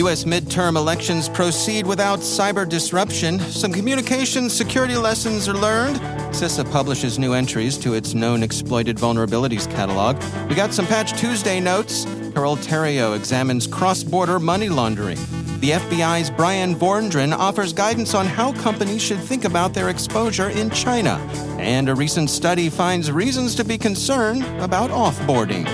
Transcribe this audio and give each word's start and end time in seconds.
U.S. 0.00 0.24
midterm 0.24 0.76
elections 0.76 1.28
proceed 1.28 1.86
without 1.86 2.20
cyber 2.20 2.66
disruption. 2.66 3.38
Some 3.38 3.70
communication 3.70 4.48
security 4.48 4.96
lessons 4.96 5.46
are 5.46 5.54
learned. 5.54 5.96
CISA 6.32 6.70
publishes 6.72 7.18
new 7.18 7.34
entries 7.34 7.76
to 7.78 7.92
its 7.92 8.14
known 8.14 8.42
exploited 8.42 8.96
vulnerabilities 8.96 9.70
catalog. 9.70 10.16
We 10.48 10.54
got 10.54 10.72
some 10.72 10.86
Patch 10.86 11.12
Tuesday 11.20 11.60
notes. 11.60 12.06
Carole 12.32 12.56
Theriault 12.56 13.14
examines 13.14 13.66
cross 13.66 14.02
border 14.02 14.38
money 14.38 14.70
laundering. 14.70 15.18
The 15.60 15.72
FBI's 15.72 16.30
Bryan 16.30 16.74
Vorndran 16.74 17.36
offers 17.36 17.74
guidance 17.74 18.14
on 18.14 18.24
how 18.24 18.54
companies 18.62 19.02
should 19.02 19.20
think 19.20 19.44
about 19.44 19.74
their 19.74 19.90
exposure 19.90 20.48
in 20.48 20.70
China. 20.70 21.16
And 21.58 21.90
a 21.90 21.94
recent 21.94 22.30
study 22.30 22.70
finds 22.70 23.12
reasons 23.12 23.54
to 23.56 23.64
be 23.64 23.76
concerned 23.76 24.44
about 24.60 24.88
offboarding. 24.88 25.66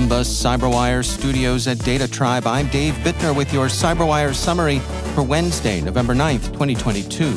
From 0.00 0.08
the 0.08 0.22
CyberWire 0.22 1.04
studios 1.04 1.66
at 1.66 1.78
Data 1.80 2.08
Tribe, 2.08 2.46
I'm 2.46 2.68
Dave 2.68 2.94
Bittner 3.04 3.36
with 3.36 3.52
your 3.52 3.66
CyberWire 3.66 4.34
summary 4.34 4.78
for 5.14 5.22
Wednesday, 5.22 5.82
November 5.82 6.14
9th, 6.14 6.54
2022. 6.54 7.34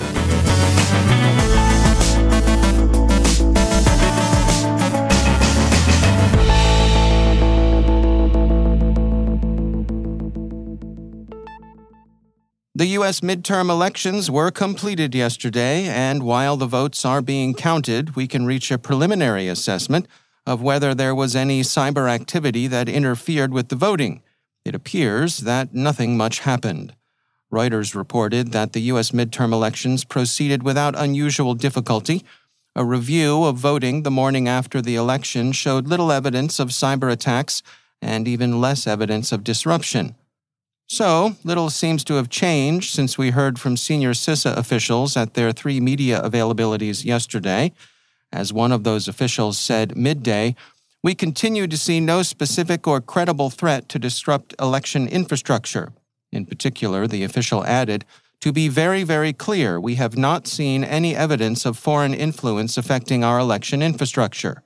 The 12.75 12.85
U.S. 12.85 13.19
midterm 13.19 13.69
elections 13.69 14.31
were 14.31 14.52
completed 14.52 15.13
yesterday, 15.13 15.84
and 15.90 16.23
while 16.23 16.56
the 16.56 16.66
votes 16.66 17.03
are 17.03 17.22
being 17.22 17.53
counted, 17.56 18.16
we 18.16 18.25
can 18.25 18.46
reach 18.46 18.72
a 18.72 18.78
preliminary 18.78 19.50
assessment 19.50 20.07
of 20.45 20.61
whether 20.61 20.93
there 20.93 21.15
was 21.15 21.35
any 21.35 21.61
cyber 21.61 22.09
activity 22.09 22.67
that 22.67 22.89
interfered 22.89 23.53
with 23.53 23.69
the 23.69 23.75
voting. 23.75 24.21
It 24.65 24.75
appears 24.75 25.39
that 25.39 25.73
nothing 25.73 26.17
much 26.17 26.39
happened. 26.39 26.95
Reuters 27.51 27.93
reported 27.93 28.51
that 28.51 28.73
the 28.73 28.81
U.S. 28.93 29.11
midterm 29.11 29.53
elections 29.53 30.03
proceeded 30.03 30.63
without 30.63 30.97
unusual 30.97 31.53
difficulty. 31.53 32.23
A 32.75 32.83
review 32.83 33.43
of 33.43 33.57
voting 33.57 34.01
the 34.01 34.11
morning 34.11 34.47
after 34.47 34.81
the 34.81 34.95
election 34.95 35.51
showed 35.51 35.87
little 35.87 36.11
evidence 36.11 36.59
of 36.59 36.69
cyber 36.69 37.11
attacks 37.11 37.61
and 38.01 38.27
even 38.27 38.59
less 38.59 38.87
evidence 38.87 39.31
of 39.31 39.43
disruption. 39.43 40.15
So, 40.87 41.35
little 41.43 41.69
seems 41.69 42.03
to 42.05 42.15
have 42.15 42.29
changed 42.29 42.93
since 42.93 43.17
we 43.17 43.29
heard 43.29 43.59
from 43.59 43.77
senior 43.77 44.11
CISA 44.11 44.57
officials 44.57 45.15
at 45.15 45.33
their 45.33 45.51
three 45.51 45.79
media 45.79 46.21
availabilities 46.21 47.05
yesterday. 47.05 47.71
As 48.33 48.51
one 48.51 48.71
of 48.71 48.83
those 48.83 49.07
officials 49.07 49.59
said 49.59 49.95
midday, 49.95 50.55
we 51.03 51.13
continue 51.13 51.67
to 51.67 51.77
see 51.77 51.99
no 51.99 52.23
specific 52.23 52.88
or 52.88 52.99
credible 52.99 53.51
threat 53.51 53.88
to 53.89 53.99
disrupt 53.99 54.55
election 54.59 55.07
infrastructure. 55.07 55.94
In 56.31 56.47
particular, 56.47 57.05
the 57.05 57.23
official 57.23 57.63
added, 57.63 58.05
to 58.41 58.51
be 58.51 58.69
very, 58.69 59.03
very 59.03 59.33
clear, 59.33 59.79
we 59.79 59.95
have 59.95 60.17
not 60.17 60.47
seen 60.47 60.83
any 60.83 61.16
evidence 61.16 61.63
of 61.63 61.77
foreign 61.77 62.13
influence 62.13 62.75
affecting 62.75 63.23
our 63.23 63.38
election 63.38 63.83
infrastructure. 63.83 64.63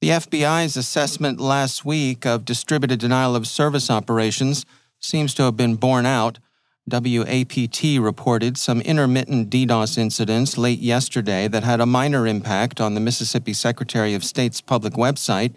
The 0.00 0.08
FBI's 0.08 0.76
assessment 0.76 1.38
last 1.38 1.84
week 1.84 2.26
of 2.26 2.44
distributed 2.44 2.98
denial 2.98 3.36
of 3.36 3.46
service 3.46 3.90
operations 3.90 4.66
seems 4.98 5.34
to 5.34 5.44
have 5.44 5.56
been 5.56 5.76
borne 5.76 6.04
out 6.04 6.40
WAPT 6.88 7.98
reported 7.98 8.56
some 8.56 8.80
intermittent 8.82 9.50
DDoS 9.50 9.98
incidents 9.98 10.56
late 10.56 10.78
yesterday 10.78 11.48
that 11.48 11.64
had 11.64 11.80
a 11.80 11.86
minor 11.86 12.28
impact 12.28 12.80
on 12.80 12.94
the 12.94 13.00
Mississippi 13.00 13.52
Secretary 13.52 14.14
of 14.14 14.22
State's 14.22 14.60
public 14.60 14.92
website, 14.92 15.56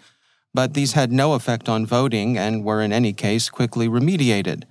but 0.52 0.74
these 0.74 0.94
had 0.94 1.12
no 1.12 1.34
effect 1.34 1.68
on 1.68 1.86
voting 1.86 2.36
and 2.36 2.64
were 2.64 2.82
in 2.82 2.92
any 2.92 3.12
case 3.12 3.48
quickly 3.48 3.88
remediated. 3.88 4.64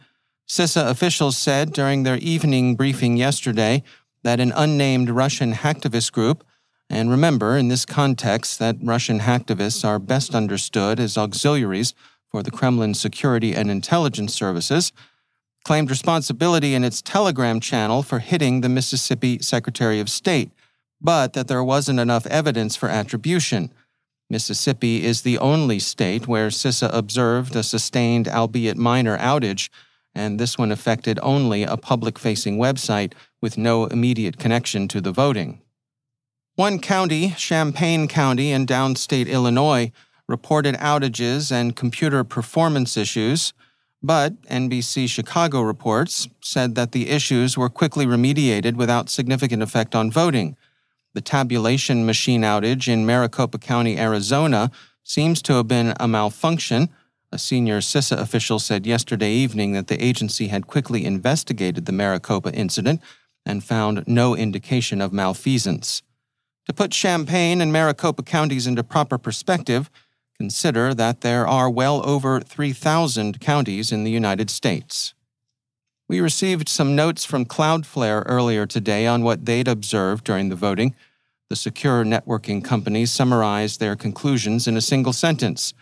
CISA 0.50 0.90
officials 0.90 1.38
said 1.38 1.72
during 1.72 2.04
their 2.04 2.18
evening 2.18 2.76
briefing 2.76 3.16
yesterday 3.16 3.82
that 4.24 4.42
an 4.42 4.52
unnamed 4.54 5.10
Russian 5.10 5.54
hacktivist 5.54 6.12
group, 6.12 6.44
and 6.90 7.10
remember 7.10 7.56
in 7.56 7.70
this 7.70 7.86
context 7.86 8.60
that 8.60 8.76
Russian 8.82 9.22
hacktivists 9.22 9.88
are 9.88 9.98
best 9.98 10.36
understood 10.36 11.00
as 11.00 11.18
auxiliaries 11.18 11.94
for 12.30 12.44
the 12.44 12.52
Kremlin 12.52 12.96
security 12.96 13.56
and 13.56 13.72
intelligence 13.72 14.34
services, 14.34 14.92
claimed 15.70 15.92
responsibility 15.92 16.74
in 16.74 16.84
its 16.84 17.00
Telegram 17.00 17.60
channel 17.60 18.02
for 18.02 18.18
hitting 18.18 18.62
the 18.62 18.68
Mississippi 18.68 19.38
Secretary 19.38 20.00
of 20.00 20.10
State, 20.10 20.50
but 21.00 21.34
that 21.34 21.48
there 21.48 21.64
wasn't 21.64 22.00
enough 22.00 22.26
evidence 22.26 22.76
for 22.76 22.90
attribution. 22.90 23.72
Mississippi 24.32 25.06
is 25.06 25.22
the 25.22 25.38
only 25.38 25.78
state 25.78 26.28
where 26.28 26.48
CISA 26.48 26.90
observed 26.92 27.56
a 27.56 27.62
sustained, 27.62 28.28
albeit 28.28 28.78
minor, 28.78 29.16
outage, 29.20 29.70
and 30.16 30.40
this 30.40 30.58
one 30.58 30.72
affected 30.72 31.20
only 31.22 31.62
a 31.62 31.78
public 31.78 32.18
facing 32.18 32.58
website 32.58 33.14
with 33.40 33.56
no 33.56 33.86
immediate 33.86 34.40
connection 34.40 34.88
to 34.88 35.00
the 35.00 35.12
voting. 35.12 35.62
One 36.56 36.80
county, 36.80 37.36
Champaign 37.38 38.08
County 38.08 38.52
in 38.52 38.66
downstate 38.66 39.28
Illinois, 39.30 39.92
reported 40.28 40.74
outages 40.78 41.52
and 41.52 41.76
computer 41.76 42.24
performance 42.24 42.98
issues 42.98 43.54
but 44.02 44.42
NBC 44.44 45.10
Chicago 45.10 45.62
reports 45.62 46.28
said 46.42 46.76
that 46.76 46.92
the 46.92 47.10
issues 47.10 47.58
were 47.58 47.70
quickly 47.70 48.06
remediated 48.06 48.76
without 48.76 49.10
significant 49.10 49.62
effect 49.62 49.94
on 49.94 50.12
voting. 50.12 50.56
The 51.14 51.22
tabulation 51.22 52.06
machine 52.06 52.42
outage 52.42 52.88
in 52.88 53.06
Maricopa 53.06 53.58
County, 53.58 53.98
Arizona, 53.98 54.72
seems 55.04 55.42
to 55.44 55.54
have 55.54 55.68
been 55.68 55.94
a 56.00 56.08
malfunction. 56.08 56.90
A 57.32 57.38
senior 57.38 57.80
CISA 57.80 58.18
official 58.18 58.60
said 58.60 58.86
yesterday 58.86 59.32
evening 59.32 59.74
that 59.74 59.88
the 59.88 60.04
agency 60.04 60.48
had 60.48 60.68
quickly 60.68 61.06
investigated 61.06 61.86
the 61.86 61.92
Maricopa 61.92 62.54
incident 62.54 63.02
and 63.46 63.64
found 63.64 64.04
no 64.08 64.36
indication 64.36 65.02
of 65.02 65.12
malfeasance. 65.12 66.04
To 66.68 66.74
put 66.74 66.92
Champaign 66.92 67.62
and 67.62 67.74
Maricopa 67.74 68.24
counties 68.24 68.68
into 68.68 68.84
proper 68.84 69.18
perspective, 69.18 69.90
Consider 70.40 70.94
that 70.94 71.20
there 71.20 71.46
are 71.46 71.70
well 71.70 72.02
over 72.08 72.40
3,000 72.40 73.42
counties 73.42 73.92
in 73.92 74.06
the 74.06 74.12
United 74.12 74.50
States. 74.50 75.14
We 76.08 76.22
received 76.22 76.70
some 76.70 76.96
notes 76.96 77.26
from 77.26 77.46
Cloudflare 77.46 78.24
earlier 78.26 78.66
today 78.66 79.06
on 79.06 79.24
what 79.24 79.46
they'd 79.46 79.68
observed 79.68 80.24
during 80.24 80.48
the 80.48 80.56
voting. 80.56 80.96
The 81.50 81.58
secure 81.58 82.06
networking 82.06 82.64
company 82.64 83.06
summarized 83.06 83.82
their 83.82 83.98
conclusions 83.98 84.66
in 84.66 84.78
a 84.78 84.82
single 84.82 85.14
sentence 85.14 85.74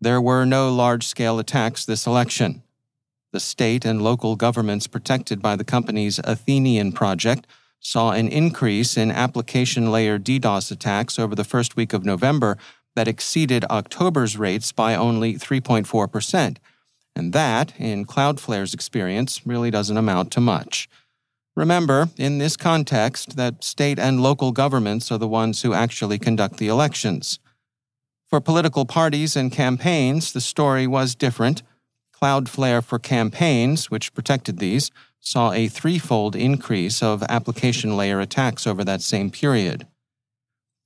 There 0.00 0.20
were 0.20 0.44
no 0.44 0.74
large 0.74 1.06
scale 1.06 1.38
attacks 1.38 1.84
this 1.84 2.06
election. 2.06 2.62
The 3.32 3.38
state 3.38 3.84
and 3.84 4.02
local 4.02 4.34
governments 4.34 4.88
protected 4.88 5.40
by 5.40 5.54
the 5.54 5.64
company's 5.64 6.18
Athenian 6.24 6.90
project 6.92 7.46
saw 7.78 8.10
an 8.10 8.28
increase 8.28 8.96
in 8.96 9.10
application 9.10 9.92
layer 9.92 10.18
DDoS 10.18 10.72
attacks 10.72 11.18
over 11.18 11.34
the 11.34 11.44
first 11.44 11.76
week 11.76 11.92
of 11.92 12.04
November 12.04 12.58
that 12.96 13.08
exceeded 13.08 13.64
October's 13.70 14.36
rates 14.36 14.72
by 14.72 14.94
only 14.94 15.34
3.4%. 15.34 16.56
And 17.16 17.32
that, 17.32 17.72
in 17.78 18.04
Cloudflare's 18.04 18.74
experience, 18.74 19.46
really 19.46 19.70
doesn't 19.70 19.96
amount 19.96 20.30
to 20.32 20.40
much. 20.40 20.88
Remember, 21.56 22.08
in 22.16 22.38
this 22.38 22.56
context, 22.56 23.36
that 23.36 23.64
state 23.64 23.98
and 23.98 24.22
local 24.22 24.52
governments 24.52 25.10
are 25.10 25.18
the 25.18 25.28
ones 25.28 25.62
who 25.62 25.74
actually 25.74 26.18
conduct 26.18 26.58
the 26.58 26.68
elections. 26.68 27.38
For 28.28 28.40
political 28.40 28.86
parties 28.86 29.34
and 29.34 29.50
campaigns, 29.50 30.32
the 30.32 30.40
story 30.40 30.86
was 30.86 31.16
different. 31.16 31.62
Cloudflare 32.22 32.82
for 32.84 32.98
campaigns, 32.98 33.90
which 33.90 34.14
protected 34.14 34.58
these, 34.58 34.90
saw 35.18 35.52
a 35.52 35.68
threefold 35.68 36.36
increase 36.36 37.02
of 37.02 37.22
application 37.24 37.96
layer 37.96 38.20
attacks 38.20 38.66
over 38.66 38.84
that 38.84 39.02
same 39.02 39.30
period. 39.30 39.86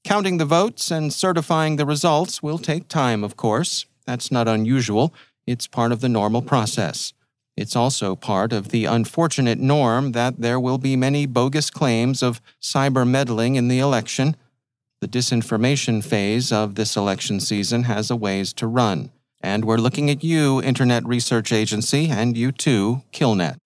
Counting 0.04 0.36
the 0.36 0.44
votes 0.44 0.90
and 0.90 1.10
certifying 1.10 1.76
the 1.76 1.86
results 1.86 2.42
will 2.42 2.58
take 2.58 2.88
time, 2.88 3.24
of 3.24 3.38
course. 3.38 3.86
That's 4.06 4.30
not 4.30 4.46
unusual. 4.46 5.14
It's 5.46 5.66
part 5.66 5.92
of 5.92 6.02
the 6.02 6.10
normal 6.10 6.42
process. 6.42 7.14
It's 7.56 7.74
also 7.74 8.14
part 8.14 8.52
of 8.52 8.68
the 8.68 8.84
unfortunate 8.84 9.58
norm 9.58 10.12
that 10.12 10.42
there 10.42 10.60
will 10.60 10.76
be 10.76 10.94
many 10.94 11.24
bogus 11.24 11.70
claims 11.70 12.22
of 12.22 12.42
cyber 12.60 13.08
meddling 13.08 13.54
in 13.56 13.68
the 13.68 13.78
election. 13.78 14.36
The 15.00 15.08
disinformation 15.08 16.04
phase 16.04 16.52
of 16.52 16.74
this 16.74 16.96
election 16.96 17.40
season 17.40 17.84
has 17.84 18.10
a 18.10 18.16
ways 18.16 18.52
to 18.54 18.66
run. 18.66 19.10
And 19.40 19.64
we're 19.64 19.78
looking 19.78 20.10
at 20.10 20.22
you, 20.22 20.62
Internet 20.62 21.06
Research 21.06 21.50
Agency, 21.50 22.10
and 22.10 22.36
you 22.36 22.52
too, 22.52 23.02
Killnet. 23.10 23.56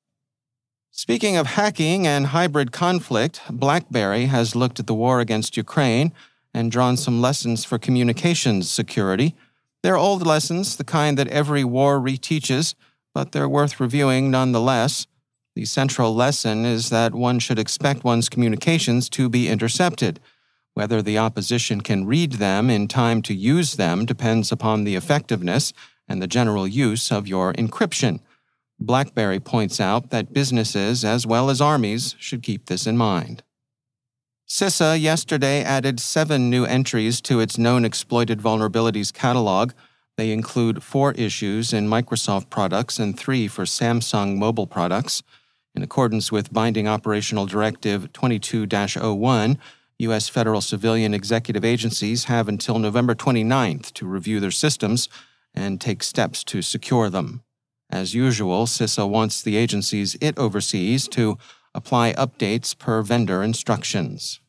Speaking 0.98 1.36
of 1.36 1.46
hacking 1.46 2.08
and 2.08 2.26
hybrid 2.26 2.72
conflict, 2.72 3.40
BlackBerry 3.48 4.26
has 4.26 4.56
looked 4.56 4.80
at 4.80 4.88
the 4.88 4.94
war 4.94 5.20
against 5.20 5.56
Ukraine 5.56 6.12
and 6.52 6.72
drawn 6.72 6.96
some 6.96 7.20
lessons 7.20 7.64
for 7.64 7.78
communications 7.78 8.68
security. 8.68 9.36
They're 9.84 9.96
old 9.96 10.26
lessons, 10.26 10.76
the 10.76 10.82
kind 10.82 11.16
that 11.16 11.28
every 11.28 11.62
war 11.62 12.00
reteaches, 12.00 12.74
but 13.14 13.30
they're 13.30 13.48
worth 13.48 13.78
reviewing 13.78 14.32
nonetheless. 14.32 15.06
The 15.54 15.66
central 15.66 16.16
lesson 16.16 16.64
is 16.64 16.90
that 16.90 17.14
one 17.14 17.38
should 17.38 17.60
expect 17.60 18.02
one's 18.02 18.28
communications 18.28 19.08
to 19.10 19.28
be 19.28 19.46
intercepted. 19.46 20.18
Whether 20.74 21.00
the 21.00 21.16
opposition 21.16 21.80
can 21.80 22.06
read 22.06 22.32
them 22.32 22.68
in 22.68 22.88
time 22.88 23.22
to 23.22 23.34
use 23.34 23.76
them 23.76 24.04
depends 24.04 24.50
upon 24.50 24.82
the 24.82 24.96
effectiveness 24.96 25.72
and 26.08 26.20
the 26.20 26.26
general 26.26 26.66
use 26.66 27.12
of 27.12 27.28
your 27.28 27.52
encryption. 27.52 28.18
BlackBerry 28.80 29.40
points 29.40 29.80
out 29.80 30.10
that 30.10 30.32
businesses 30.32 31.04
as 31.04 31.26
well 31.26 31.50
as 31.50 31.60
armies 31.60 32.14
should 32.18 32.42
keep 32.42 32.66
this 32.66 32.86
in 32.86 32.96
mind. 32.96 33.42
CISA 34.48 35.00
yesterday 35.00 35.62
added 35.62 36.00
seven 36.00 36.48
new 36.48 36.64
entries 36.64 37.20
to 37.20 37.40
its 37.40 37.58
known 37.58 37.84
exploited 37.84 38.40
vulnerabilities 38.40 39.12
catalog. 39.12 39.72
They 40.16 40.30
include 40.30 40.82
four 40.82 41.12
issues 41.12 41.72
in 41.72 41.88
Microsoft 41.88 42.48
products 42.48 42.98
and 42.98 43.18
three 43.18 43.46
for 43.46 43.64
Samsung 43.64 44.36
mobile 44.36 44.66
products. 44.66 45.22
In 45.74 45.82
accordance 45.82 46.32
with 46.32 46.52
Binding 46.52 46.88
Operational 46.88 47.44
Directive 47.44 48.12
22 48.12 48.66
01, 48.66 49.58
U.S. 49.98 50.28
federal 50.28 50.60
civilian 50.60 51.12
executive 51.12 51.64
agencies 51.64 52.24
have 52.24 52.48
until 52.48 52.78
November 52.78 53.14
29th 53.14 53.92
to 53.92 54.06
review 54.06 54.40
their 54.40 54.50
systems 54.50 55.08
and 55.54 55.80
take 55.80 56.02
steps 56.02 56.42
to 56.44 56.62
secure 56.62 57.10
them. 57.10 57.42
As 57.90 58.14
usual, 58.14 58.66
CISA 58.66 59.08
wants 59.08 59.40
the 59.40 59.56
agencies 59.56 60.16
it 60.20 60.38
oversees 60.38 61.08
to 61.08 61.38
apply 61.74 62.12
updates 62.14 62.76
per 62.76 63.02
vendor 63.02 63.42
instructions. 63.42 64.40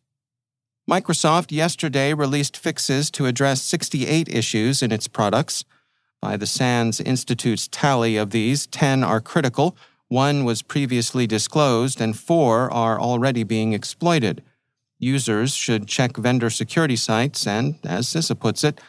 Microsoft 0.89 1.51
yesterday 1.51 2.13
released 2.13 2.57
fixes 2.57 3.11
to 3.11 3.27
address 3.27 3.61
68 3.61 4.27
issues 4.27 4.81
in 4.81 4.91
its 4.91 5.07
products. 5.07 5.63
By 6.21 6.35
the 6.35 6.47
SANS 6.47 6.99
Institute's 6.99 7.67
tally 7.67 8.17
of 8.17 8.31
these, 8.31 8.65
10 8.67 9.03
are 9.03 9.21
critical, 9.21 9.77
one 10.09 10.43
was 10.43 10.63
previously 10.63 11.27
disclosed, 11.27 12.01
and 12.01 12.17
four 12.17 12.71
are 12.73 12.99
already 12.99 13.43
being 13.43 13.73
exploited. 13.73 14.43
Users 14.97 15.53
should 15.53 15.87
check 15.87 16.17
vendor 16.17 16.49
security 16.49 16.95
sites 16.95 17.45
and, 17.45 17.77
as 17.83 18.07
CISA 18.07 18.37
puts 18.39 18.63
it, 18.63 18.81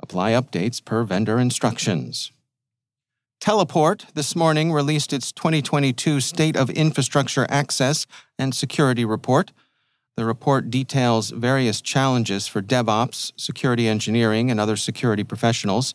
apply 0.00 0.32
updates 0.32 0.82
per 0.82 1.02
vendor 1.02 1.40
instructions. 1.40 2.30
Teleport 3.40 4.06
this 4.14 4.34
morning 4.34 4.72
released 4.72 5.12
its 5.12 5.30
2022 5.30 6.20
State 6.20 6.56
of 6.56 6.70
Infrastructure 6.70 7.46
Access 7.48 8.04
and 8.36 8.52
Security 8.52 9.04
Report. 9.04 9.52
The 10.16 10.24
report 10.24 10.70
details 10.70 11.30
various 11.30 11.80
challenges 11.80 12.48
for 12.48 12.60
DevOps, 12.60 13.30
security 13.36 13.86
engineering, 13.86 14.50
and 14.50 14.58
other 14.58 14.74
security 14.74 15.22
professionals. 15.22 15.94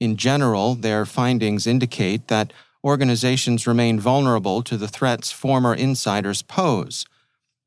In 0.00 0.18
general, 0.18 0.74
their 0.74 1.06
findings 1.06 1.66
indicate 1.66 2.28
that 2.28 2.52
organizations 2.84 3.66
remain 3.66 3.98
vulnerable 3.98 4.62
to 4.62 4.76
the 4.76 4.88
threats 4.88 5.32
former 5.32 5.74
insiders 5.74 6.42
pose. 6.42 7.06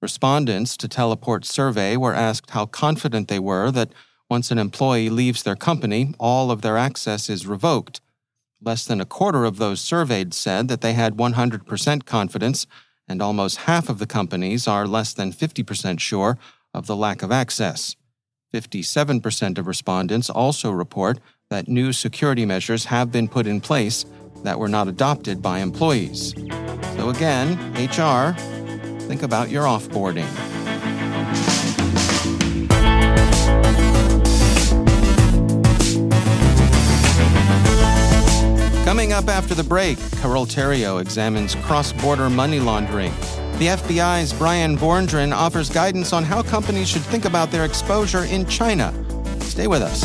Respondents 0.04 0.78
to 0.78 0.88
Teleport's 0.88 1.52
survey 1.52 1.98
were 1.98 2.14
asked 2.14 2.52
how 2.52 2.68
confident 2.68 3.28
they 3.28 3.40
were 3.40 3.72
that 3.72 3.90
once 4.30 4.52
an 4.52 4.60
employee 4.60 5.10
leaves 5.10 5.42
their 5.42 5.56
company, 5.56 6.14
all 6.20 6.52
of 6.52 6.62
their 6.62 6.78
access 6.78 7.28
is 7.28 7.48
revoked. 7.48 8.02
Less 8.62 8.86
than 8.86 9.02
a 9.02 9.06
quarter 9.06 9.46
of 9.46 9.58
those 9.58 9.82
surveyed 9.82 10.34
said 10.34 10.68
that 10.68 10.82
they 10.82 10.94
had 10.94 11.18
100% 11.18 12.06
confidence, 12.06 12.66
and 13.08 13.22
almost 13.22 13.58
half 13.58 13.90
of 13.90 14.00
the 14.00 14.08
companies 14.08 14.68
are 14.68 14.88
less 14.88 15.14
than 15.14 15.32
50% 15.32 16.00
sure 16.00 16.38
of 16.74 16.88
the 16.88 16.96
lack 16.96 17.22
of 17.22 17.32
access. 17.32 17.96
57% 18.54 19.58
of 19.58 19.68
respondents 19.68 20.30
also 20.30 20.72
report 20.72 21.20
that 21.50 21.68
new 21.68 21.92
security 21.94 22.46
measures 22.46 22.86
have 22.86 23.12
been 23.12 23.28
put 23.28 23.46
in 23.46 23.62
place 23.62 24.06
that 24.44 24.58
were 24.58 24.70
not 24.70 24.88
adopted 24.88 25.42
by 25.42 25.60
employees. 25.60 26.34
So, 26.96 27.10
again, 27.10 27.58
HR, 27.76 28.34
think 29.02 29.24
about 29.24 29.50
your 29.50 29.66
offboarding. 29.66 30.55
Up 39.16 39.30
after 39.30 39.56
the 39.56 39.64
break, 39.64 39.98
Carole 40.20 40.46
Theriault 40.46 41.00
examines 41.00 41.56
cross 41.56 41.94
border 41.94 42.30
money 42.30 42.60
laundering. 42.60 43.14
The 43.60 43.68
FBI's 43.68 44.34
Bryan 44.34 44.78
Vorndran 44.78 45.34
offers 45.34 45.70
guidance 45.70 46.12
on 46.12 46.26
how 46.26 46.44
companies 46.44 46.90
should 46.90 47.02
think 47.04 47.24
about 47.24 47.50
their 47.50 47.64
exposure 47.64 48.26
in 48.26 48.46
China. 48.46 48.94
Stay 49.40 49.68
with 49.68 49.82
us. 49.82 50.04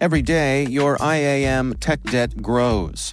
Every 0.00 0.22
day, 0.22 0.64
your 0.66 0.96
IAM 1.00 1.74
tech 1.80 2.00
debt 2.04 2.40
grows. 2.40 3.12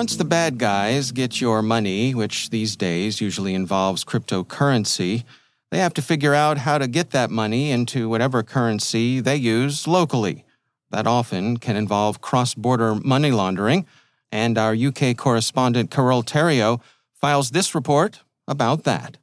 Once 0.00 0.16
the 0.16 0.24
bad 0.24 0.56
guys 0.56 1.12
get 1.12 1.42
your 1.42 1.60
money, 1.60 2.14
which 2.14 2.48
these 2.48 2.74
days 2.74 3.20
usually 3.20 3.52
involves 3.52 4.02
cryptocurrency, 4.02 5.24
they 5.70 5.76
have 5.76 5.92
to 5.92 6.00
figure 6.00 6.32
out 6.32 6.56
how 6.56 6.78
to 6.78 6.88
get 6.88 7.10
that 7.10 7.30
money 7.30 7.70
into 7.70 8.08
whatever 8.08 8.42
currency 8.42 9.20
they 9.20 9.36
use 9.36 9.86
locally. 9.86 10.42
That 10.90 11.06
often 11.06 11.58
can 11.58 11.76
involve 11.76 12.22
cross 12.22 12.54
border 12.54 12.94
money 12.94 13.30
laundering, 13.30 13.84
and 14.32 14.56
our 14.56 14.74
UK 14.74 15.18
correspondent 15.18 15.90
Carole 15.90 16.22
Theriault 16.22 16.80
files 17.20 17.50
this 17.50 17.74
report 17.74 18.22
about 18.48 18.84
that. 18.84 19.18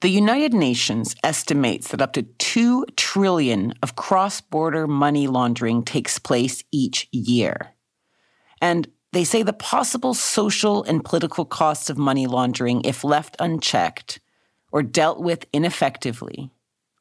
The 0.00 0.10
United 0.10 0.52
Nations 0.52 1.14
estimates 1.22 1.92
that 1.92 2.02
up 2.02 2.12
to 2.14 2.24
2 2.24 2.86
trillion 2.96 3.72
of 3.84 3.94
cross-border 3.94 4.88
money 4.88 5.28
laundering 5.28 5.84
takes 5.84 6.18
place 6.18 6.64
each 6.72 7.06
year. 7.12 7.68
And 8.60 8.88
they 9.12 9.24
say 9.24 9.42
the 9.42 9.52
possible 9.52 10.14
social 10.14 10.82
and 10.84 11.04
political 11.04 11.44
costs 11.44 11.88
of 11.88 11.96
money 11.96 12.26
laundering, 12.26 12.82
if 12.84 13.04
left 13.04 13.36
unchecked 13.38 14.20
or 14.70 14.82
dealt 14.82 15.20
with 15.20 15.46
ineffectively, 15.52 16.50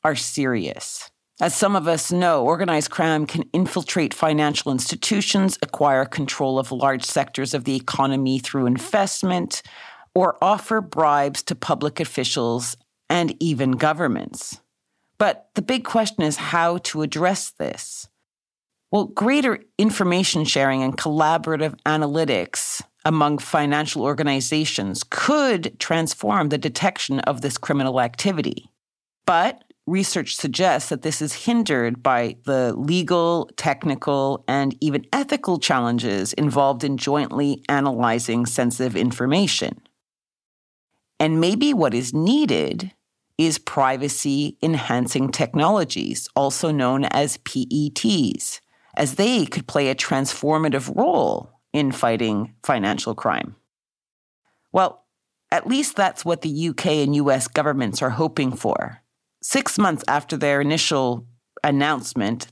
are 0.04 0.16
serious. 0.16 1.12
As 1.40 1.54
some 1.54 1.76
of 1.76 1.88
us 1.88 2.12
know, 2.12 2.44
organized 2.44 2.90
crime 2.90 3.28
can 3.28 3.44
infiltrate 3.54 4.14
financial 4.14 4.72
institutions, 4.72 5.60
acquire 5.62 6.06
control 6.06 6.58
of 6.58 6.72
large 6.72 7.04
sectors 7.04 7.54
of 7.54 7.66
the 7.66 7.76
economy 7.76 8.40
through 8.40 8.66
investment, 8.66 9.62
or 10.16 10.38
offer 10.42 10.82
bribes 10.82 11.44
to 11.44 11.54
public 11.54 12.00
officials 12.00 12.76
and 13.10 13.36
even 13.40 13.72
governments. 13.72 14.60
But 15.20 15.50
the 15.54 15.62
big 15.62 15.84
question 15.84 16.24
is 16.24 16.38
how 16.38 16.80
to 16.80 17.04
address 17.04 17.52
this. 17.52 18.08
Well, 18.98 19.06
greater 19.06 19.60
information 19.77 20.44
sharing 20.44 20.82
and 20.82 20.98
collaborative 20.98 21.80
analytics 21.86 22.82
among 23.06 23.38
financial 23.38 24.01
organizations 24.01 25.04
could 25.08 25.80
transform 25.80 26.50
the 26.50 26.58
detection 26.58 27.20
of 27.20 27.42
this 27.42 27.60
criminal 27.60 28.01
activity. 28.01 28.72
But 29.27 29.63
research 29.86 30.36
suggests 30.36 30.89
that 30.89 31.04
this 31.04 31.22
is 31.22 31.46
hindered 31.46 32.01
by 32.01 32.38
the 32.46 32.74
legal, 32.74 33.51
technical, 33.56 34.44
and 34.48 34.75
even 34.82 35.06
ethical 35.13 35.60
challenges 35.60 36.34
involved 36.34 36.84
in 36.84 36.98
jointly 36.98 37.62
analyzing 37.70 38.48
sensitive 38.48 38.96
information. 38.96 39.80
And 41.20 41.39
maybe 41.39 41.72
what 41.72 41.94
is 41.94 42.16
needed 42.16 42.94
is 43.38 43.60
privacy 43.60 44.58
enhancing 44.63 45.30
technologies, 45.30 46.27
also 46.36 46.72
known 46.72 47.06
as 47.06 47.38
PETs 47.38 48.60
as 48.98 49.16
they 49.16 49.46
could 49.46 49.68
play 49.68 49.89
a 49.89 49.96
transformative 49.96 50.94
role 50.94 51.51
in 51.72 51.92
fighting 51.92 52.56
financial 52.63 53.16
crime. 53.16 53.56
Well, 54.74 55.06
at 55.51 55.68
least 55.68 55.96
that's 55.96 56.25
what 56.25 56.42
the 56.42 56.70
UK 56.70 56.88
and 56.88 57.16
US 57.16 57.48
governments 57.48 58.01
are 58.01 58.10
hoping 58.10 58.51
for. 58.51 59.01
Six 59.42 59.77
months 59.77 60.04
after 60.08 60.36
their 60.36 60.60
initial 60.60 61.25
announcement, 61.63 62.48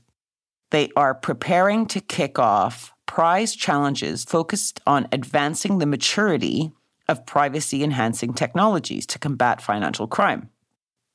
they 0.70 0.90
are 0.96 1.14
preparing 1.14 1.86
to 1.86 2.00
kick 2.00 2.38
off 2.38 2.94
prize 3.06 3.54
challenges 3.54 4.24
focused 4.24 4.80
on 4.86 5.08
advancing 5.12 5.78
the 5.78 5.86
maturity 5.86 6.72
of 7.08 7.26
privacy 7.26 7.84
enhancing 7.84 8.32
technologies 8.32 9.06
to 9.06 9.18
combat 9.18 9.60
financial 9.60 10.06
crime. 10.06 10.48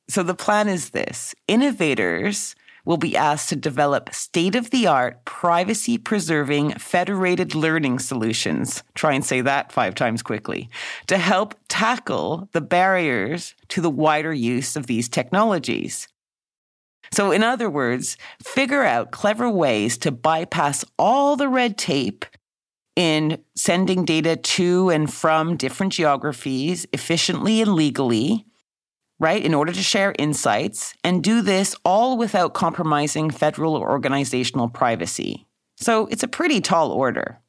So 0.07 0.23
the 0.23 0.35
plan 0.35 0.67
is 0.67 0.91
this 0.91 1.33
innovators 1.47 2.55
will 2.85 2.97
be 2.97 3.15
asked 3.15 3.49
to 3.49 3.55
develop 3.55 4.13
state 4.13 4.55
of 4.55 4.71
the 4.71 4.87
art, 4.87 5.23
privacy 5.25 5.97
preserving, 5.97 6.71
federated 6.73 7.55
learning 7.55 7.99
solutions. 7.99 8.83
Try 8.95 9.13
and 9.13 9.25
say 9.25 9.41
that 9.41 9.71
five 9.71 9.95
times 9.95 10.21
quickly 10.21 10.69
to 11.07 11.17
help 11.17 11.55
tackle 11.67 12.49
the 12.51 12.61
barriers 12.61 13.55
to 13.69 13.81
the 13.81 13.89
wider 13.89 14.33
use 14.33 14.75
of 14.75 14.87
these 14.87 15.09
technologies. 15.09 16.07
So, 17.13 17.31
in 17.31 17.43
other 17.43 17.69
words, 17.69 18.17
figure 18.41 18.83
out 18.83 19.11
clever 19.11 19.49
ways 19.49 19.97
to 19.99 20.11
bypass 20.11 20.85
all 20.97 21.35
the 21.35 21.49
red 21.49 21.77
tape 21.77 22.25
in 22.95 23.43
sending 23.55 24.05
data 24.05 24.35
to 24.35 24.89
and 24.89 25.11
from 25.11 25.57
different 25.57 25.93
geographies 25.93 26.85
efficiently 26.93 27.61
and 27.61 27.73
legally 27.73 28.45
right, 29.21 29.45
in 29.45 29.53
order 29.53 29.71
to 29.71 29.83
share 29.83 30.15
insights 30.17 30.95
and 31.03 31.23
do 31.23 31.43
this 31.43 31.75
all 31.85 32.17
without 32.17 32.55
compromising 32.55 33.29
federal 33.29 33.75
or 33.75 33.91
organizational 33.91 34.67
privacy. 34.67 35.45
So 35.77 36.07
it's 36.07 36.23
a 36.23 36.27
pretty 36.27 36.59
tall 36.59 36.91
order. 36.91 37.39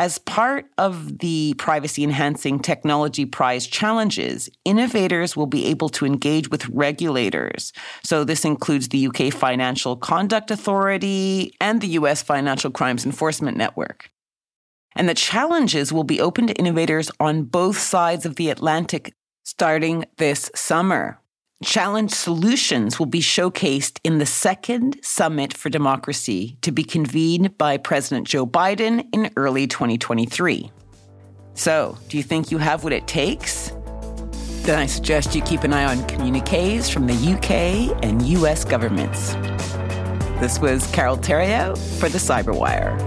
As 0.00 0.18
part 0.18 0.66
of 0.76 1.18
the 1.18 1.54
privacy 1.56 2.02
enhancing 2.02 2.58
technology 2.58 3.26
prize 3.26 3.64
challenges, 3.64 4.50
innovators 4.64 5.36
will 5.36 5.46
be 5.46 5.66
able 5.66 5.88
to 5.90 6.04
engage 6.04 6.50
with 6.50 6.68
regulators. 6.68 7.72
So, 8.02 8.24
this 8.24 8.44
includes 8.44 8.88
the 8.88 9.06
UK 9.06 9.32
Financial 9.32 9.96
Conduct 9.96 10.50
Authority 10.50 11.54
and 11.60 11.80
the 11.80 11.94
US 12.00 12.24
Financial 12.24 12.72
Crimes 12.72 13.06
Enforcement 13.06 13.56
Network. 13.56 14.10
And 14.96 15.08
the 15.08 15.14
challenges 15.14 15.92
will 15.92 16.04
be 16.04 16.20
open 16.20 16.48
to 16.48 16.54
innovators 16.54 17.12
on 17.20 17.44
both 17.44 17.78
sides 17.78 18.26
of 18.26 18.34
the 18.34 18.50
Atlantic 18.50 19.14
starting 19.44 20.04
this 20.16 20.50
summer. 20.54 21.20
Challenge 21.62 22.10
solutions 22.10 22.98
will 22.98 23.06
be 23.06 23.20
showcased 23.20 24.00
in 24.02 24.18
the 24.18 24.26
second 24.26 24.98
Summit 25.02 25.56
for 25.56 25.70
Democracy 25.70 26.58
to 26.62 26.72
be 26.72 26.82
convened 26.82 27.56
by 27.56 27.76
President 27.76 28.26
Joe 28.26 28.46
Biden 28.46 29.06
in 29.12 29.30
early 29.36 29.66
2023. 29.66 30.70
So, 31.54 31.96
do 32.08 32.16
you 32.16 32.22
think 32.22 32.50
you 32.50 32.58
have 32.58 32.82
what 32.84 32.92
it 32.92 33.06
takes? 33.06 33.70
Then 34.62 34.78
I 34.78 34.86
suggest 34.86 35.34
you 35.34 35.42
keep 35.42 35.62
an 35.62 35.72
eye 35.72 35.84
on 35.84 36.06
communiques 36.06 36.88
from 36.88 37.06
the 37.06 37.14
UK 37.14 38.02
and 38.02 38.22
US 38.22 38.64
governments. 38.64 39.34
This 40.40 40.58
was 40.58 40.90
Carole 40.90 41.18
Theriault 41.18 41.78
for 42.00 42.08
the 42.08 42.18
Cyberwire. 42.18 42.98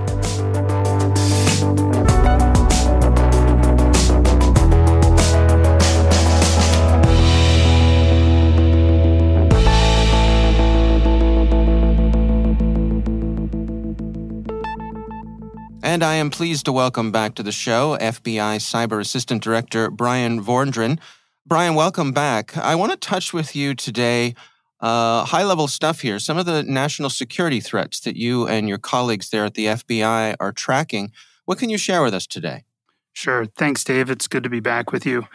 And 15.97 16.03
I 16.03 16.13
am 16.13 16.29
pleased 16.29 16.65
to 16.65 16.71
welcome 16.71 17.11
back 17.11 17.33
to 17.33 17.41
the 17.41 17.51
show 17.51 17.97
FBI 17.97 18.57
Cyber 18.57 19.01
Assistant 19.01 19.41
Director 19.41 19.89
Bryan 19.89 20.43
Vorndran. 20.43 20.99
Brian, 21.43 21.73
welcome 21.73 22.11
back. 22.11 22.55
I 22.55 22.75
want 22.75 22.91
to 22.91 22.97
touch 22.99 23.33
with 23.33 23.55
you 23.55 23.73
today 23.73 24.35
uh, 24.79 25.25
high 25.25 25.43
level 25.43 25.67
stuff 25.67 26.01
here. 26.01 26.19
Some 26.19 26.37
of 26.37 26.45
the 26.45 26.61
national 26.61 27.09
security 27.09 27.59
threats 27.59 27.99
that 28.01 28.15
you 28.15 28.47
and 28.47 28.69
your 28.69 28.77
colleagues 28.77 29.31
there 29.31 29.43
at 29.43 29.55
the 29.55 29.65
FBI 29.65 30.35
are 30.39 30.51
tracking. 30.51 31.11
What 31.45 31.57
can 31.57 31.71
you 31.71 31.79
share 31.79 32.03
with 32.03 32.13
us 32.13 32.27
today? 32.27 32.65
Sure. 33.13 33.47
Thanks, 33.47 33.83
Dave. 33.83 34.11
It's 34.11 34.27
good 34.27 34.43
to 34.43 34.49
be 34.49 34.59
back 34.59 34.91
with 34.91 35.03
you. 35.03 35.27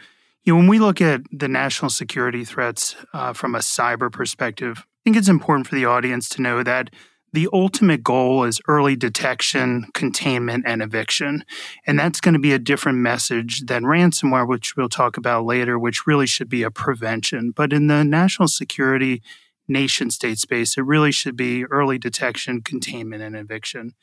You 0.44 0.52
know, 0.52 0.58
when 0.58 0.68
we 0.68 0.78
look 0.78 1.00
at 1.00 1.22
the 1.32 1.48
national 1.48 1.90
security 1.90 2.44
threats 2.44 2.94
uh, 3.12 3.32
from 3.32 3.56
a 3.56 3.58
cyber 3.58 4.12
perspective, 4.12 4.78
I 4.78 4.98
think 5.02 5.16
it's 5.16 5.28
important 5.28 5.66
for 5.66 5.74
the 5.74 5.86
audience 5.86 6.28
to 6.28 6.40
know 6.40 6.62
that 6.62 6.90
the 7.32 7.48
ultimate 7.52 8.02
goal 8.02 8.44
is 8.44 8.60
early 8.68 8.94
detection, 8.94 9.86
containment, 9.94 10.64
and 10.66 10.82
eviction. 10.82 11.44
And 11.86 11.98
that's 11.98 12.20
going 12.20 12.34
to 12.34 12.40
be 12.40 12.52
a 12.52 12.58
different 12.58 12.98
message 12.98 13.62
than 13.62 13.84
ransomware, 13.84 14.46
which 14.46 14.76
we'll 14.76 14.90
talk 14.90 15.16
about 15.16 15.46
later, 15.46 15.78
which 15.78 16.06
really 16.06 16.26
should 16.26 16.48
be 16.48 16.62
a 16.62 16.70
prevention. 16.70 17.52
But 17.54 17.72
in 17.72 17.86
the 17.86 18.04
national 18.04 18.48
security 18.48 19.22
nation 19.66 20.10
state 20.10 20.38
space, 20.38 20.76
it 20.76 20.84
really 20.84 21.12
should 21.12 21.36
be 21.36 21.64
early 21.64 21.98
detection, 21.98 22.60
containment, 22.60 23.22
and 23.22 23.34
eviction. 23.34 23.94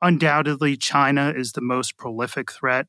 Undoubtedly, 0.00 0.78
China 0.78 1.32
is 1.36 1.52
the 1.52 1.60
most 1.60 1.98
prolific 1.98 2.50
threat. 2.50 2.86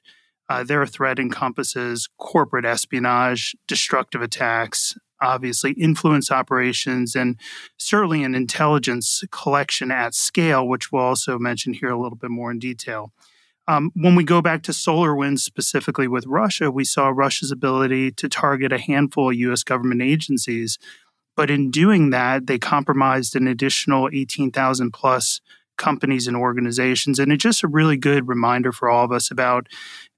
Uh, 0.48 0.64
their 0.64 0.86
threat 0.86 1.20
encompasses 1.20 2.08
corporate 2.18 2.66
espionage, 2.66 3.56
destructive 3.68 4.22
attacks, 4.22 4.96
obviously 5.22 5.72
influence 5.74 6.32
operations, 6.32 7.16
and 7.16 7.40
certainly 7.78 8.24
an 8.24 8.36
intelligence 8.36 9.24
collection 9.32 9.92
at 9.92 10.14
scale, 10.14 10.68
which 10.68 10.92
we'll 10.92 11.04
also 11.04 11.38
mention 11.38 11.74
here 11.74 11.90
a 11.90 12.00
little 12.00 12.18
bit 12.18 12.32
more 12.32 12.52
in 12.52 12.60
detail. 12.60 13.12
Um, 13.68 13.92
when 13.96 14.16
we 14.16 14.24
go 14.24 14.42
back 14.42 14.64
to 14.64 14.72
SolarWinds 14.72 15.40
specifically 15.40 16.08
with 16.08 16.26
Russia, 16.26 16.72
we 16.72 16.84
saw 16.84 17.10
Russia's 17.10 17.52
ability 17.52 18.12
to 18.14 18.28
target 18.28 18.74
a 18.74 18.80
handful 18.80 19.30
of 19.30 19.36
U.S. 19.36 19.64
government 19.64 20.02
agencies. 20.02 20.78
But 21.38 21.50
in 21.50 21.72
doing 21.72 22.10
that, 22.10 22.48
they 22.48 22.60
compromised 22.60 23.36
an 23.36 23.48
additional 23.48 24.10
18,000 24.12 24.92
plus 24.92 25.40
companies 25.78 26.28
and 26.28 26.36
organizations. 26.36 27.18
And 27.18 27.32
it's 27.32 27.44
just 27.44 27.64
a 27.64 27.68
really 27.68 27.98
good 27.98 28.28
reminder 28.28 28.72
for 28.72 28.90
all 28.90 29.06
of 29.06 29.12
us 29.12 29.32
about 29.32 29.68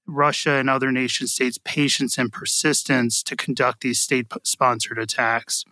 Russia 0.07 0.51
and 0.51 0.69
other 0.69 0.91
nation 0.91 1.27
states' 1.27 1.59
patience 1.63 2.17
and 2.17 2.31
persistence 2.31 3.23
to 3.23 3.35
conduct 3.35 3.81
these 3.81 3.99
state 3.99 4.31
sponsored 4.43 4.99
attacks. 4.99 5.63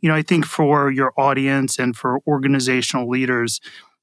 You 0.00 0.08
know, 0.08 0.14
I 0.14 0.22
think 0.22 0.46
for 0.46 0.90
your 0.90 1.12
audience 1.16 1.78
and 1.78 1.96
for 1.96 2.20
organizational 2.26 3.08
leaders, 3.08 3.60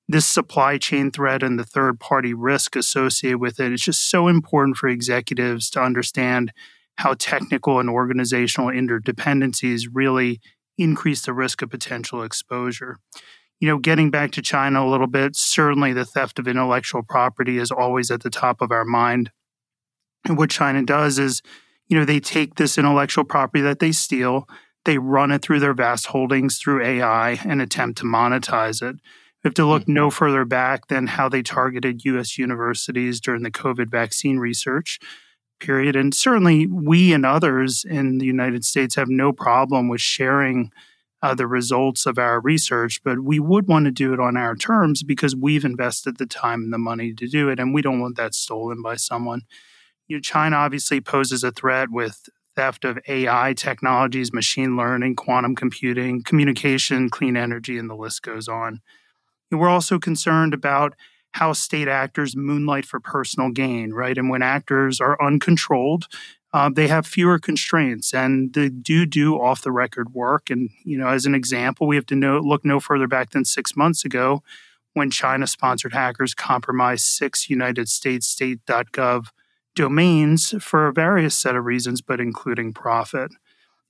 this 0.08 0.26
supply 0.26 0.78
chain 0.78 1.12
threat 1.12 1.42
and 1.42 1.58
the 1.58 1.66
third 1.66 2.00
party 2.00 2.34
risk 2.34 2.76
associated 2.76 3.40
with 3.40 3.60
it—it's 3.60 3.84
just 3.84 4.10
so 4.10 4.28
important 4.28 4.78
for 4.78 4.88
executives 4.88 5.70
to 5.72 5.82
understand 5.82 6.54
how 6.98 7.14
technical 7.16 7.80
and 7.80 7.90
organizational 7.90 8.70
interdependencies 8.70 9.88
really 9.92 10.40
increase 10.78 11.22
the 11.26 11.34
risk 11.34 11.62
of 11.62 11.70
potential 11.70 12.24
exposure. 12.24 13.00
You 13.60 13.68
know, 13.70 13.78
getting 13.78 14.12
back 14.12 14.32
to 14.34 14.42
China 14.42 14.86
a 14.86 14.90
little 14.90 15.08
bit, 15.08 15.36
certainly 15.36 15.94
the 15.94 16.06
theft 16.06 16.40
of 16.40 16.48
intellectual 16.48 17.04
property 17.04 17.58
is 17.58 17.72
always 17.72 18.12
at 18.12 18.22
the 18.22 18.30
top 18.30 18.62
of 18.62 18.72
our 18.72 18.86
mind. 18.86 19.32
And 20.26 20.38
what 20.38 20.50
China 20.50 20.84
does 20.84 21.20
is, 21.20 21.42
you 21.88 21.98
know, 21.98 22.06
they 22.06 22.20
take 22.20 22.56
this 22.56 22.78
intellectual 22.78 23.24
property 23.24 23.62
that 23.62 23.80
they 23.80 23.92
steal, 23.92 24.48
they 24.86 24.98
run 24.98 25.32
it 25.32 25.42
through 25.42 25.60
their 25.60 25.74
vast 25.74 26.08
holdings 26.08 26.58
through 26.58 26.84
AI 26.84 27.40
and 27.46 27.62
attempt 27.62 27.98
to 28.00 28.06
monetize 28.06 28.82
it. 28.82 28.96
We 29.44 29.48
have 29.50 29.54
to 29.56 29.66
look 29.66 29.88
no 29.88 30.08
mm-hmm. 30.08 30.16
further 30.16 30.46
back 30.46 30.88
than 30.88 31.08
how 31.08 31.30
they 31.30 31.44
targeted 31.44 32.06
US 32.06 32.38
universities 32.38 33.20
during 33.20 33.44
the 33.44 33.52
COVID 33.52 33.90
vaccine 33.90 34.38
research 34.38 35.00
period. 35.60 35.96
And 35.96 36.14
certainly, 36.14 36.68
we 36.68 37.14
and 37.14 37.26
others 37.26 37.86
in 37.88 38.18
the 38.18 38.26
United 38.26 38.66
States 38.66 38.96
have 38.96 39.08
no 39.08 39.32
problem 39.32 39.88
with 39.88 40.02
sharing 40.02 40.72
uh, 41.22 41.34
the 41.34 41.48
results 41.48 42.06
of 42.06 42.20
our 42.20 42.40
research, 42.40 43.02
but 43.04 43.24
we 43.24 43.40
would 43.40 43.68
want 43.68 43.86
to 43.86 43.92
do 43.92 44.14
it 44.14 44.20
on 44.20 44.38
our 44.38 44.56
terms 44.56 45.02
because 45.02 45.36
we've 45.36 45.66
invested 45.66 46.18
the 46.18 46.26
time 46.26 46.64
and 46.64 46.74
the 46.74 46.78
money 46.78 47.14
to 47.14 47.28
do 47.28 47.50
it, 47.50 47.60
and 47.60 47.74
we 47.74 47.82
don't 47.82 48.00
want 48.00 48.18
that 48.18 48.36
stolen 48.36 48.82
by 48.82 48.96
someone 48.96 49.42
you 50.08 50.18
know, 50.18 50.22
China 50.22 50.58
obviously 50.58 51.02
poses 51.02 51.44
a 51.44 51.52
threat 51.52 51.90
with 51.92 52.30
theft 52.56 52.86
of 52.86 53.00
AI 53.08 53.54
technologies, 53.54 54.34
machine 54.34 54.78
learning, 54.78 55.16
quantum 55.16 55.56
computing, 55.56 56.24
communication, 56.24 57.10
clean 57.10 57.36
energy, 57.36 57.78
and 57.78 57.90
the 57.90 57.96
list 57.96 58.22
goes 58.22 58.48
on. 58.48 58.82
And 59.52 59.60
we're 59.60 59.70
also 59.70 60.00
concerned 60.00 60.54
about 60.54 60.96
how 61.34 61.52
state 61.52 61.90
actors 61.90 62.36
moonlight 62.36 62.86
for 62.86 63.00
personal 63.00 63.52
gain, 63.52 63.92
right? 63.92 64.18
And 64.18 64.30
when 64.30 64.42
actors 64.42 65.02
are 65.02 65.22
uncontrolled, 65.22 66.06
uh, 66.54 66.70
they 66.74 66.88
have 66.88 67.06
fewer 67.06 67.38
constraints 67.38 68.14
and 68.14 68.54
they 68.54 68.70
do 68.70 69.06
do 69.06 69.36
off 69.36 69.62
the 69.62 69.74
record 69.74 70.14
work. 70.14 70.50
And, 70.50 70.70
you 70.86 70.98
know, 70.98 71.10
as 71.10 71.26
an 71.26 71.36
example, 71.36 71.88
we 71.88 71.98
have 71.98 72.06
to 72.06 72.16
know, 72.16 72.40
look 72.40 72.64
no 72.64 72.80
further 72.80 73.08
back 73.08 73.32
than 73.32 73.44
six 73.44 73.76
months 73.76 74.06
ago 74.06 74.42
when 74.94 75.12
China 75.12 75.46
sponsored 75.46 75.92
hackers 75.92 76.34
compromised 76.34 77.06
six 77.06 77.50
United 77.50 77.90
States 77.90 78.28
state.gov 78.28 79.26
domains 79.76 80.56
for 80.64 80.88
a 80.88 80.94
various 80.94 81.36
set 81.38 81.56
of 81.56 81.66
reasons, 81.66 82.02
but 82.02 82.20
including 82.20 82.74
profit. 82.74 83.32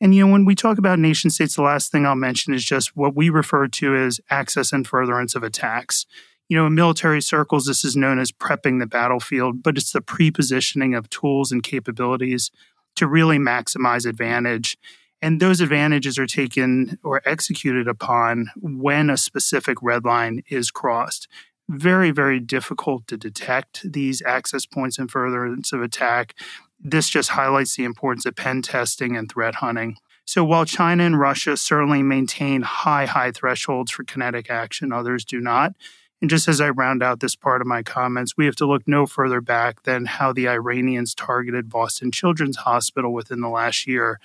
And 0.01 0.13
you 0.13 0.25
know, 0.25 0.31
when 0.31 0.45
we 0.45 0.55
talk 0.55 0.77
about 0.77 0.99
nation 0.99 1.29
states, 1.29 1.55
the 1.55 1.61
last 1.61 1.91
thing 1.91 2.05
I'll 2.05 2.15
mention 2.15 2.53
is 2.53 2.65
just 2.65 2.95
what 2.95 3.15
we 3.15 3.29
refer 3.29 3.67
to 3.67 3.95
as 3.95 4.19
access 4.29 4.73
and 4.73 4.85
furtherance 4.85 5.35
of 5.35 5.43
attacks. 5.43 6.05
You 6.49 6.57
know, 6.57 6.67
in 6.67 6.75
military 6.75 7.21
circles, 7.21 7.65
this 7.65 7.85
is 7.85 7.95
known 7.95 8.19
as 8.19 8.31
prepping 8.31 8.79
the 8.79 8.85
battlefield, 8.85 9.63
but 9.63 9.77
it's 9.77 9.93
the 9.93 10.01
prepositioning 10.01 10.97
of 10.97 11.09
tools 11.09 11.51
and 11.51 11.63
capabilities 11.63 12.51
to 12.97 13.07
really 13.07 13.37
maximize 13.37 14.05
advantage. 14.05 14.77
And 15.21 15.39
those 15.39 15.61
advantages 15.61 16.19
are 16.19 16.27
taken 16.27 16.99
or 17.03 17.21
executed 17.25 17.87
upon 17.87 18.51
when 18.57 19.09
a 19.09 19.17
specific 19.17 19.81
red 19.81 20.05
line 20.05 20.43
is 20.49 20.71
crossed 20.71 21.27
very, 21.69 22.11
very 22.11 22.39
difficult 22.39 23.07
to 23.07 23.17
detect 23.17 23.91
these 23.91 24.21
access 24.23 24.65
points 24.65 24.97
and 24.97 25.09
furtherance 25.09 25.73
of 25.73 25.81
attack. 25.81 26.35
This 26.79 27.09
just 27.09 27.31
highlights 27.31 27.75
the 27.75 27.83
importance 27.83 28.25
of 28.25 28.35
pen 28.35 28.61
testing 28.61 29.15
and 29.15 29.31
threat 29.31 29.55
hunting. 29.55 29.97
So 30.25 30.43
while 30.43 30.65
China 30.65 31.03
and 31.03 31.19
Russia 31.19 31.55
certainly 31.55 32.01
maintain 32.01 32.63
high, 32.63 33.05
high 33.05 33.31
thresholds 33.31 33.91
for 33.91 34.03
kinetic 34.03 34.49
action, 34.49 34.91
others 34.91 35.23
do 35.23 35.39
not. 35.39 35.73
And 36.21 36.29
just 36.29 36.47
as 36.47 36.61
I 36.61 36.69
round 36.69 37.03
out 37.03 37.19
this 37.19 37.35
part 37.35 37.61
of 37.61 37.67
my 37.67 37.83
comments, 37.83 38.35
we 38.35 38.45
have 38.45 38.55
to 38.55 38.65
look 38.65 38.87
no 38.87 39.05
further 39.05 39.41
back 39.41 39.83
than 39.83 40.05
how 40.05 40.33
the 40.33 40.47
Iranians 40.47 41.13
targeted 41.13 41.69
Boston 41.69 42.11
Children's 42.11 42.57
Hospital 42.57 43.13
within 43.13 43.41
the 43.41 43.49
last 43.49 43.85
year 43.85 44.19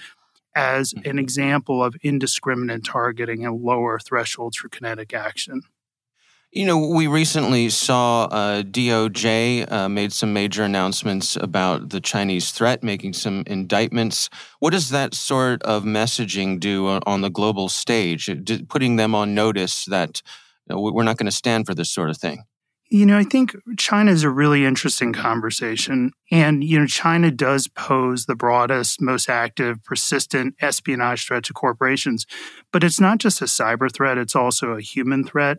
as 0.55 0.93
an 0.93 1.03
mm-hmm. 1.03 1.19
example 1.19 1.85
of 1.85 1.97
indiscriminate 2.03 2.85
targeting 2.85 3.45
and 3.45 3.61
lower 3.61 3.99
thresholds 3.99 4.57
for 4.57 4.69
kinetic 4.69 5.13
action. 5.13 5.63
You 6.53 6.67
know, 6.67 6.79
we 6.79 7.07
recently 7.07 7.69
saw 7.69 8.25
uh, 8.25 8.63
DOJ 8.63 9.71
uh, 9.71 9.89
made 9.89 10.13
some 10.13 10.33
major 10.33 10.65
announcements 10.65 11.37
about 11.37 11.91
the 11.91 12.01
Chinese 12.01 12.51
threat, 12.51 12.83
making 12.83 13.13
some 13.13 13.45
indictments. 13.47 14.29
What 14.59 14.71
does 14.71 14.89
that 14.89 15.15
sort 15.15 15.63
of 15.63 15.85
messaging 15.85 16.59
do 16.59 16.89
on 16.89 17.21
the 17.21 17.31
global 17.31 17.69
stage, 17.69 18.29
putting 18.69 18.97
them 18.97 19.15
on 19.15 19.33
notice 19.33 19.85
that 19.85 20.23
you 20.69 20.75
know, 20.75 20.81
we're 20.81 21.05
not 21.05 21.19
going 21.19 21.27
to 21.27 21.33
stand 21.33 21.67
for 21.67 21.75
this 21.75 21.89
sort 21.89 22.11
of 22.11 22.17
thing? 22.17 22.43
You 22.91 23.07
know, 23.07 23.17
I 23.17 23.23
think 23.23 23.55
China 23.79 24.11
is 24.11 24.25
a 24.25 24.31
really 24.31 24.65
interesting 24.65 25.13
conversation. 25.13 26.11
And, 26.33 26.65
you 26.65 26.81
know, 26.81 26.87
China 26.89 27.31
does 27.31 27.69
pose 27.69 28.27
the 28.27 28.35
broadest, 28.35 29.01
most 29.01 29.29
active, 29.29 29.85
persistent 29.85 30.57
espionage 30.61 31.25
threat 31.25 31.45
to 31.45 31.53
corporations. 31.53 32.27
But 32.73 32.83
it's 32.83 32.99
not 32.99 33.19
just 33.19 33.41
a 33.41 33.45
cyber 33.45 33.89
threat, 33.95 34.19
it's 34.19 34.35
also 34.35 34.73
a 34.73 34.81
human 34.81 35.23
threat. 35.23 35.59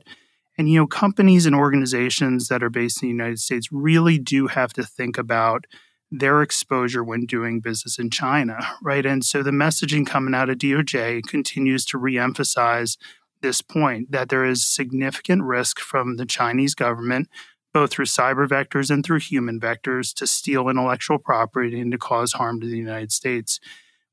And, 0.58 0.70
you 0.70 0.80
know, 0.80 0.88
companies 0.88 1.46
and 1.46 1.56
organizations 1.56 2.48
that 2.50 2.62
are 2.62 2.70
based 2.70 3.02
in 3.02 3.08
the 3.08 3.14
United 3.14 3.40
States 3.40 3.70
really 3.72 4.20
do 4.20 4.48
have 4.48 4.74
to 4.74 4.84
think 4.84 5.18
about 5.18 5.66
their 6.12 6.42
exposure 6.42 7.04
when 7.04 7.26
doing 7.26 7.62
business 7.62 7.98
in 7.98 8.10
China, 8.10 8.60
right? 8.84 9.06
And 9.06 9.24
so 9.24 9.42
the 9.42 9.52
messaging 9.52 10.06
coming 10.06 10.36
out 10.36 10.50
of 10.50 10.58
DOJ 10.58 11.24
continues 11.24 11.86
to 11.86 11.98
reemphasize 11.98 12.98
this 13.42 13.62
point 13.62 14.12
that 14.12 14.30
there 14.30 14.46
is 14.46 14.68
significant 14.68 15.44
risk 15.44 15.80
from 15.80 16.18
the 16.18 16.26
Chinese 16.26 16.76
government, 16.76 17.28
both 17.74 17.92
through 17.92 18.06
cyber 18.06 18.48
vectors 18.48 18.92
and 18.92 19.04
through 19.04 19.20
human 19.20 19.60
vectors, 19.60 20.14
to 20.14 20.28
steal 20.28 20.70
intellectual 20.70 21.18
property 21.18 21.80
and 21.80 21.92
to 21.92 21.98
cause 21.98 22.34
harm 22.34 22.60
to 22.60 22.68
the 22.68 22.78
United 22.78 23.12
States. 23.12 23.60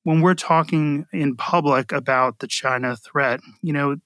When 0.05 0.22
we're 0.22 0.35
talking 0.35 1.05
in 1.12 1.37
public 1.37 1.92
about 1.92 2.38
the 2.38 2.46
China 2.46 2.96
threat, 2.96 3.40
you 3.61 3.72
know, 3.72 3.96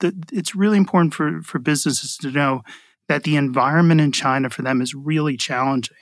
the, 0.00 0.14
it's 0.32 0.54
really 0.54 0.76
important 0.76 1.14
for, 1.14 1.42
for 1.42 1.58
businesses 1.58 2.16
to 2.18 2.30
know 2.30 2.62
that 3.08 3.24
the 3.24 3.36
environment 3.36 4.00
in 4.00 4.12
China 4.12 4.50
for 4.50 4.62
them 4.62 4.80
is 4.80 4.94
really 4.94 5.36
challenging. 5.36 5.96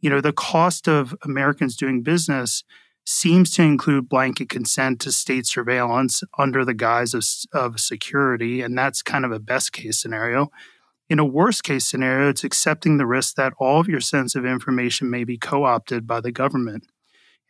You 0.00 0.10
know, 0.10 0.20
the 0.20 0.32
cost 0.32 0.88
of 0.88 1.14
Americans 1.24 1.76
doing 1.76 2.02
business 2.02 2.64
seems 3.04 3.50
to 3.52 3.62
include 3.62 4.08
blanket 4.08 4.48
consent 4.48 5.00
to 5.00 5.12
state 5.12 5.46
surveillance 5.46 6.22
under 6.38 6.64
the 6.64 6.74
guise 6.74 7.14
of, 7.14 7.24
of 7.52 7.80
security. 7.80 8.62
And 8.62 8.76
that's 8.76 9.02
kind 9.02 9.24
of 9.24 9.32
a 9.32 9.40
best 9.40 9.72
case 9.72 10.00
scenario. 10.00 10.50
In 11.08 11.18
a 11.18 11.24
worst 11.24 11.64
case 11.64 11.86
scenario, 11.86 12.30
it's 12.30 12.44
accepting 12.44 12.96
the 12.96 13.06
risk 13.06 13.34
that 13.34 13.52
all 13.58 13.80
of 13.80 13.88
your 13.88 14.00
sensitive 14.00 14.46
information 14.48 15.10
may 15.10 15.24
be 15.24 15.36
co 15.36 15.64
opted 15.64 16.06
by 16.06 16.20
the 16.20 16.30
government. 16.30 16.86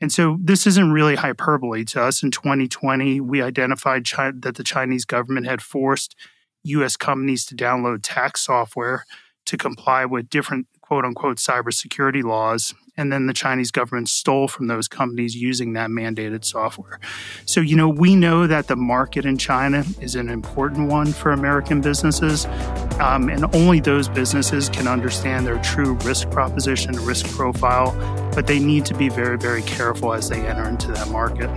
And 0.01 0.11
so 0.11 0.39
this 0.43 0.67
isn't 0.67 0.93
really 0.93 1.17
hyperbole 1.17 1.85
to 1.87 2.03
us. 2.03 2.23
In 2.23 2.31
2020, 2.31 3.21
we 3.21 3.43
identified 3.43 4.05
China, 4.05 4.33
that 4.41 4.57
the 4.57 4.65
Chinese 4.65 5.05
government 5.05 5.47
had 5.47 5.61
forced 5.61 6.17
US 6.65 6.97
companies 6.97 7.45
to 7.47 7.55
download 7.55 8.01
tax 8.03 8.43
software 8.43 9.05
to 9.47 9.57
comply 9.57 10.05
with 10.05 10.31
different 10.31 10.67
quote 10.81 11.05
unquote 11.05 11.37
cybersecurity 11.37 12.23
laws. 12.23 12.75
And 13.01 13.11
then 13.11 13.27
the 13.27 13.33
Chinese 13.33 13.71
government 13.71 14.11
stole 14.11 14.47
from 14.47 14.67
those 14.67 14.87
companies 14.87 15.35
using 15.35 15.73
that 15.73 15.89
mandated 15.89 16.45
software. 16.45 17.01
So, 17.47 17.63
you 17.63 17.75
know, 17.75 17.89
we 17.89 18.15
know 18.15 18.47
that 18.47 18.67
the 18.67 18.77
market 18.77 19.25
in 19.25 19.39
China 19.39 19.87
is 20.03 20.17
an 20.17 20.29
important 20.29 20.91
one 20.91 21.15
for 21.15 21.33
American 21.33 21.81
businesses, 21.81 22.45
um, 23.01 23.31
and 23.31 23.47
only 23.55 23.81
those 23.81 24.07
businesses 24.07 24.69
can 24.69 24.87
understand 24.87 25.47
their 25.47 25.59
true 25.63 25.95
risk 26.05 26.31
proposition, 26.31 26.95
risk 27.07 27.25
profile, 27.35 27.93
but 28.35 28.47
they 28.47 28.59
need 28.59 28.85
to 28.85 28.95
be 28.95 29.09
very, 29.09 29.39
very 29.39 29.63
careful 29.63 30.13
as 30.13 30.29
they 30.29 30.47
enter 30.47 30.69
into 30.69 30.93
that 30.93 31.09
market. 31.09 31.49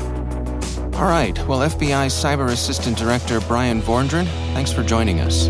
All 0.95 1.10
right. 1.10 1.38
Well, 1.45 1.60
FBI 1.60 2.08
Cyber 2.08 2.51
Assistant 2.51 2.97
Director 2.97 3.41
Bryan 3.41 3.82
Vorndran, 3.82 4.27
thanks 4.53 4.71
for 4.71 4.82
joining 4.82 5.19
us. 5.19 5.49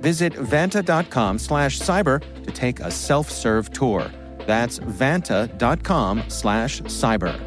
Visit 0.00 0.32
vanta.com 0.34 1.38
slash 1.38 1.78
cyber 1.80 2.22
to 2.44 2.50
take 2.50 2.80
a 2.80 2.90
self-serve 2.90 3.70
tour. 3.72 4.10
That's 4.46 4.78
vanta.com 4.78 6.24
slash 6.28 6.80
cyber. 6.82 7.38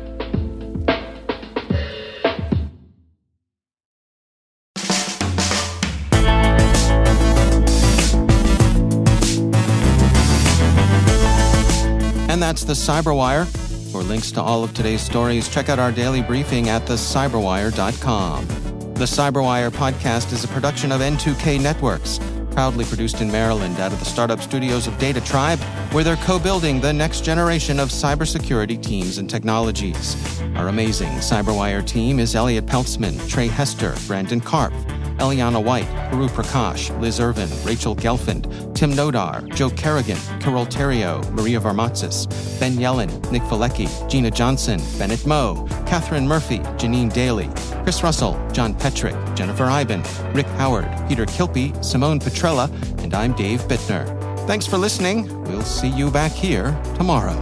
And 12.29 12.41
that's 12.41 12.63
the 12.63 12.73
Cyberwire. 12.73 13.45
For 13.91 14.01
links 14.03 14.31
to 14.31 14.41
all 14.41 14.63
of 14.63 14.73
today's 14.73 15.01
stories, 15.01 15.49
check 15.49 15.67
out 15.69 15.79
our 15.79 15.91
daily 15.91 16.21
briefing 16.21 16.69
at 16.69 16.85
thecyberwire.com. 16.85 18.47
The 18.93 19.05
Cyberwire 19.05 19.69
podcast 19.69 20.31
is 20.31 20.43
a 20.43 20.47
production 20.47 20.91
of 20.91 21.01
N2K 21.01 21.59
Networks 21.61 22.19
proudly 22.51 22.85
produced 22.85 23.21
in 23.21 23.31
Maryland 23.31 23.79
out 23.79 23.91
of 23.91 23.99
the 23.99 24.05
startup 24.05 24.41
studios 24.41 24.87
of 24.87 24.97
Data 24.97 25.21
Tribe, 25.21 25.59
where 25.91 26.03
they're 26.03 26.15
co 26.17 26.37
building 26.37 26.79
the 26.79 26.93
next 26.93 27.23
generation 27.23 27.79
of 27.79 27.89
cybersecurity 27.89 28.81
teams 28.81 29.17
and 29.17 29.29
technologies. 29.29 30.15
Our 30.55 30.67
amazing 30.67 31.09
CyberWire 31.13 31.85
team 31.85 32.19
is 32.19 32.35
Elliot 32.35 32.65
Peltzman, 32.65 33.27
Trey 33.29 33.47
Hester, 33.47 33.95
Brandon 34.07 34.41
Karpf, 34.41 35.00
Eliana 35.17 35.63
White, 35.63 35.87
Guru 36.11 36.27
Prakash, 36.27 36.89
Liz 36.99 37.19
Irvin, 37.19 37.49
Rachel 37.63 37.95
Gelfand, 37.95 38.75
Tim 38.75 38.91
Nodar, 38.93 39.47
Joe 39.55 39.69
Kerrigan, 39.69 40.17
Carole 40.39 40.65
Theriault, 40.65 41.29
Maria 41.31 41.59
Varmatzis, 41.59 42.27
Ben 42.59 42.73
Yellen, 42.73 43.09
Nick 43.31 43.41
Valecki, 43.43 43.87
Gina 44.09 44.31
Johnson, 44.31 44.79
Bennett 44.97 45.25
Moe, 45.25 45.67
Catherine 45.85 46.27
Murphy, 46.27 46.59
Janine 46.77 47.11
Daly, 47.13 47.49
Chris 47.83 48.03
Russell, 48.03 48.33
John 48.51 48.73
Petrik, 48.75 49.35
Jennifer 49.35 49.65
Eiben, 49.65 50.03
Rick 50.33 50.47
Howard, 50.57 50.89
Peter 51.07 51.25
Kilpe, 51.25 51.83
Simone 51.83 52.19
Petrella, 52.19 52.69
and 53.03 53.13
I'm 53.13 53.33
Dave 53.33 53.61
Bittner. 53.63 54.05
Thanks 54.47 54.65
for 54.65 54.77
listening. 54.77 55.27
We'll 55.43 55.61
see 55.61 55.89
you 55.89 56.09
back 56.11 56.31
here 56.31 56.79
tomorrow. 56.95 57.41